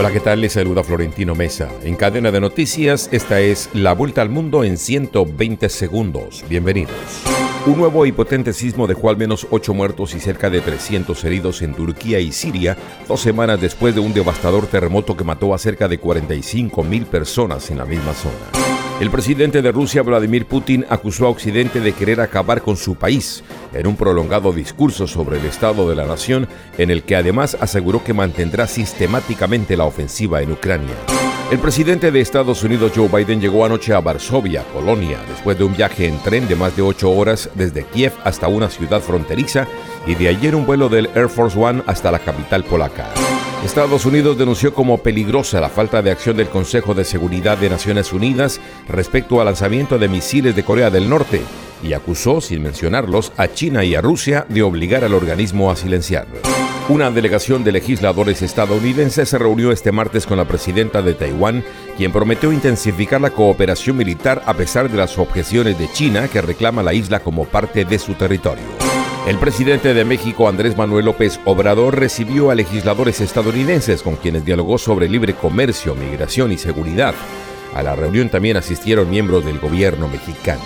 Hola, 0.00 0.12
¿qué 0.12 0.20
tal? 0.20 0.40
Les 0.40 0.54
saluda 0.54 0.82
Florentino 0.82 1.34
Mesa. 1.34 1.68
En 1.84 1.94
cadena 1.94 2.30
de 2.30 2.40
noticias, 2.40 3.10
esta 3.12 3.40
es 3.40 3.68
La 3.74 3.92
Vuelta 3.92 4.22
al 4.22 4.30
Mundo 4.30 4.64
en 4.64 4.78
120 4.78 5.68
segundos. 5.68 6.42
Bienvenidos. 6.48 6.96
Un 7.66 7.76
nuevo 7.76 8.06
y 8.06 8.12
potente 8.12 8.54
sismo 8.54 8.86
dejó 8.86 9.10
al 9.10 9.18
menos 9.18 9.46
8 9.50 9.74
muertos 9.74 10.14
y 10.14 10.20
cerca 10.20 10.48
de 10.48 10.62
300 10.62 11.22
heridos 11.24 11.60
en 11.60 11.74
Turquía 11.74 12.18
y 12.18 12.32
Siria, 12.32 12.78
dos 13.06 13.20
semanas 13.20 13.60
después 13.60 13.94
de 13.94 14.00
un 14.00 14.14
devastador 14.14 14.66
terremoto 14.68 15.18
que 15.18 15.24
mató 15.24 15.52
a 15.52 15.58
cerca 15.58 15.86
de 15.86 15.98
45 15.98 16.82
mil 16.82 17.04
personas 17.04 17.70
en 17.70 17.76
la 17.76 17.84
misma 17.84 18.14
zona. 18.14 18.59
El 19.00 19.10
presidente 19.10 19.62
de 19.62 19.72
Rusia, 19.72 20.02
Vladimir 20.02 20.44
Putin, 20.44 20.84
acusó 20.90 21.24
a 21.24 21.30
Occidente 21.30 21.80
de 21.80 21.94
querer 21.94 22.20
acabar 22.20 22.60
con 22.60 22.76
su 22.76 22.96
país 22.96 23.42
en 23.72 23.86
un 23.86 23.96
prolongado 23.96 24.52
discurso 24.52 25.06
sobre 25.06 25.38
el 25.38 25.46
estado 25.46 25.88
de 25.88 25.96
la 25.96 26.04
nación, 26.04 26.46
en 26.76 26.90
el 26.90 27.02
que 27.04 27.16
además 27.16 27.56
aseguró 27.58 28.04
que 28.04 28.12
mantendrá 28.12 28.66
sistemáticamente 28.66 29.74
la 29.74 29.86
ofensiva 29.86 30.42
en 30.42 30.52
Ucrania. 30.52 30.94
El 31.50 31.58
presidente 31.60 32.10
de 32.10 32.20
Estados 32.20 32.62
Unidos, 32.62 32.92
Joe 32.94 33.08
Biden, 33.08 33.40
llegó 33.40 33.64
anoche 33.64 33.94
a 33.94 34.00
Varsovia, 34.00 34.64
Polonia, 34.64 35.18
después 35.30 35.56
de 35.56 35.64
un 35.64 35.74
viaje 35.74 36.06
en 36.06 36.18
tren 36.18 36.46
de 36.46 36.54
más 36.54 36.76
de 36.76 36.82
ocho 36.82 37.10
horas 37.10 37.48
desde 37.54 37.84
Kiev 37.84 38.12
hasta 38.22 38.48
una 38.48 38.68
ciudad 38.68 39.00
fronteriza 39.00 39.66
y 40.06 40.14
de 40.14 40.28
ayer 40.28 40.54
un 40.54 40.66
vuelo 40.66 40.90
del 40.90 41.08
Air 41.14 41.30
Force 41.30 41.58
One 41.58 41.82
hasta 41.86 42.10
la 42.10 42.18
capital 42.18 42.64
polaca. 42.64 43.08
Estados 43.64 44.06
Unidos 44.06 44.38
denunció 44.38 44.72
como 44.72 44.98
peligrosa 44.98 45.60
la 45.60 45.68
falta 45.68 46.00
de 46.00 46.10
acción 46.10 46.36
del 46.36 46.48
Consejo 46.48 46.94
de 46.94 47.04
Seguridad 47.04 47.58
de 47.58 47.68
Naciones 47.68 48.12
Unidas 48.12 48.58
respecto 48.88 49.38
al 49.38 49.46
lanzamiento 49.46 49.98
de 49.98 50.08
misiles 50.08 50.56
de 50.56 50.64
Corea 50.64 50.88
del 50.88 51.10
Norte 51.10 51.42
y 51.82 51.92
acusó, 51.92 52.40
sin 52.40 52.62
mencionarlos, 52.62 53.32
a 53.36 53.48
China 53.48 53.84
y 53.84 53.94
a 53.94 54.00
Rusia 54.00 54.46
de 54.48 54.62
obligar 54.62 55.04
al 55.04 55.12
organismo 55.12 55.70
a 55.70 55.76
silenciarlos. 55.76 56.40
Una 56.88 57.10
delegación 57.10 57.62
de 57.62 57.72
legisladores 57.72 58.40
estadounidenses 58.42 59.28
se 59.28 59.38
reunió 59.38 59.72
este 59.72 59.92
martes 59.92 60.26
con 60.26 60.38
la 60.38 60.48
presidenta 60.48 61.02
de 61.02 61.14
Taiwán, 61.14 61.62
quien 61.96 62.12
prometió 62.12 62.52
intensificar 62.52 63.20
la 63.20 63.30
cooperación 63.30 63.96
militar 63.96 64.42
a 64.46 64.54
pesar 64.54 64.90
de 64.90 64.96
las 64.96 65.18
objeciones 65.18 65.78
de 65.78 65.92
China 65.92 66.28
que 66.28 66.40
reclama 66.40 66.82
la 66.82 66.94
isla 66.94 67.20
como 67.20 67.44
parte 67.44 67.84
de 67.84 67.98
su 67.98 68.14
territorio. 68.14 68.89
El 69.26 69.38
presidente 69.38 69.94
de 69.94 70.04
México, 70.04 70.48
Andrés 70.48 70.76
Manuel 70.76 71.04
López 71.04 71.40
Obrador, 71.44 71.98
recibió 71.98 72.50
a 72.50 72.54
legisladores 72.54 73.20
estadounidenses 73.20 74.02
con 74.02 74.16
quienes 74.16 74.44
dialogó 74.44 74.78
sobre 74.78 75.08
libre 75.08 75.34
comercio, 75.34 75.94
migración 75.94 76.52
y 76.52 76.58
seguridad. 76.58 77.14
A 77.74 77.82
la 77.82 77.94
reunión 77.94 78.30
también 78.30 78.56
asistieron 78.56 79.10
miembros 79.10 79.44
del 79.44 79.60
gobierno 79.60 80.08
mexicano. 80.08 80.62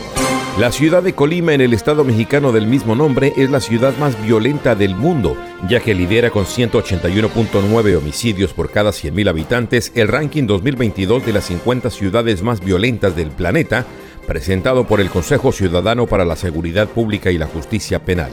La 0.59 0.71
ciudad 0.71 1.03
de 1.03 1.15
Colima 1.15 1.53
en 1.53 1.61
el 1.61 1.75
estado 1.75 2.05
mexicano 2.05 2.53
del 2.53 2.69
mismo 2.69 2.95
nombre 2.95 3.33
es 3.37 3.51
la 3.51 3.59
ciudad 3.59 3.93
más 3.99 4.23
violenta 4.23 4.77
del 4.77 4.95
mundo, 4.95 5.37
ya 5.69 5.81
que 5.81 5.95
lidera 5.95 6.31
con 6.31 6.45
181.9 6.45 7.97
homicidios 7.97 8.53
por 8.53 8.71
cada 8.71 8.91
100.000 8.91 9.29
habitantes 9.29 9.91
el 9.97 10.07
ranking 10.07 10.47
2022 10.47 11.27
de 11.27 11.33
las 11.33 11.47
50 11.47 11.91
ciudades 11.91 12.43
más 12.43 12.61
violentas 12.61 13.17
del 13.17 13.33
planeta, 13.33 13.85
presentado 14.25 14.87
por 14.87 15.01
el 15.01 15.11
Consejo 15.11 15.53
Ciudadano 15.53 16.07
para 16.07 16.25
la 16.25 16.37
Seguridad 16.37 16.89
Pública 16.89 17.31
y 17.31 17.39
la 17.39 17.47
Justicia 17.47 17.99
Penal. 18.01 18.33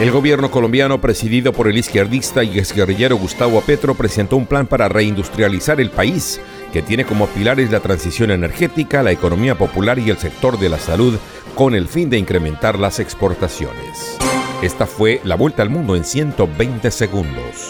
El 0.00 0.10
gobierno 0.10 0.50
colombiano, 0.50 1.00
presidido 1.00 1.52
por 1.52 1.68
el 1.68 1.78
izquierdista 1.78 2.42
y 2.42 2.58
exguerrillero 2.58 3.16
Gustavo 3.16 3.60
Petro, 3.60 3.94
presentó 3.94 4.36
un 4.36 4.46
plan 4.46 4.66
para 4.66 4.88
reindustrializar 4.88 5.80
el 5.80 5.90
país, 5.90 6.40
que 6.72 6.82
tiene 6.82 7.04
como 7.04 7.26
pilares 7.28 7.70
la 7.70 7.80
transición 7.80 8.30
energética, 8.30 9.02
la 9.02 9.12
economía 9.12 9.56
popular 9.56 9.98
y 9.98 10.10
el 10.10 10.18
sector 10.18 10.58
de 10.58 10.70
la 10.70 10.78
salud, 10.78 11.18
con 11.54 11.74
el 11.74 11.86
fin 11.86 12.10
de 12.10 12.18
incrementar 12.18 12.78
las 12.78 12.98
exportaciones. 12.98 14.18
Esta 14.62 14.86
fue 14.86 15.20
la 15.24 15.36
vuelta 15.36 15.62
al 15.62 15.70
mundo 15.70 15.94
en 15.94 16.04
120 16.04 16.90
segundos. 16.90 17.68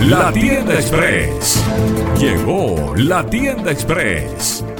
La 0.00 0.32
tienda 0.32 0.74
express. 0.74 1.62
Llegó 2.18 2.94
la 2.96 3.24
tienda 3.26 3.70
express. 3.70 4.64